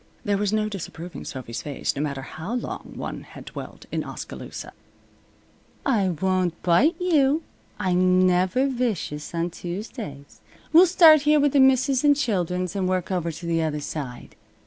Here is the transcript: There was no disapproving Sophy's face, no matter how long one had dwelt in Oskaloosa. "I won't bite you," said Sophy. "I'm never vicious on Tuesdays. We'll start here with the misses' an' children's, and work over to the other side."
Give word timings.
There 0.25 0.35
was 0.39 0.51
no 0.51 0.67
disapproving 0.67 1.23
Sophy's 1.25 1.61
face, 1.61 1.95
no 1.95 2.01
matter 2.01 2.23
how 2.23 2.55
long 2.55 2.93
one 2.95 3.21
had 3.21 3.45
dwelt 3.45 3.85
in 3.91 4.03
Oskaloosa. 4.03 4.71
"I 5.85 6.09
won't 6.09 6.59
bite 6.63 6.95
you," 6.99 7.43
said 7.77 7.85
Sophy. 7.85 7.91
"I'm 7.91 8.25
never 8.25 8.65
vicious 8.67 9.35
on 9.35 9.51
Tuesdays. 9.51 10.41
We'll 10.73 10.87
start 10.87 11.21
here 11.21 11.39
with 11.39 11.53
the 11.53 11.59
misses' 11.59 12.03
an' 12.03 12.15
children's, 12.15 12.75
and 12.75 12.89
work 12.89 13.11
over 13.11 13.31
to 13.31 13.45
the 13.45 13.61
other 13.61 13.79
side." 13.79 14.35